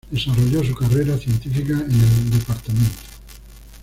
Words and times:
Desarrolló 0.09 0.63
su 0.63 0.73
carrera 0.73 1.15
científica 1.15 1.73
en 1.73 1.93
el 1.93 2.31
"Dto. 2.31 2.55